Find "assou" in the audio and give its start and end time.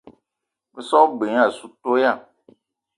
1.47-1.69